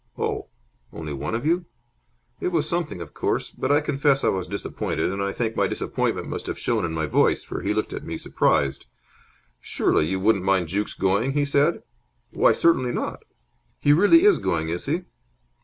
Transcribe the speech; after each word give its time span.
"Oh, 0.17 0.47
only 0.91 1.13
one 1.13 1.35
of 1.35 1.45
you?" 1.45 1.65
It 2.39 2.47
was 2.47 2.67
something, 2.67 3.01
of 3.01 3.13
course, 3.13 3.51
but 3.51 3.71
I 3.71 3.81
confess 3.81 4.23
I 4.23 4.29
was 4.29 4.47
disappointed, 4.47 5.11
and 5.11 5.21
I 5.21 5.31
think 5.31 5.55
my 5.55 5.67
disappointment 5.67 6.27
must 6.27 6.47
have 6.47 6.57
shown 6.57 6.83
in 6.85 6.91
my 6.91 7.05
voice; 7.05 7.43
for 7.43 7.61
he 7.61 7.71
looked 7.75 7.93
at 7.93 8.03
me, 8.03 8.17
surprised. 8.17 8.87
"Surely 9.59 10.07
you 10.07 10.19
wouldn't 10.19 10.43
mind 10.43 10.69
Jukes 10.69 10.95
going?" 10.95 11.33
he 11.33 11.45
said. 11.45 11.83
"Why, 12.31 12.51
certainly 12.51 12.91
not. 12.91 13.21
He 13.77 13.93
really 13.93 14.23
is 14.25 14.39
going, 14.39 14.69
is 14.69 14.87
he?" 14.87 15.03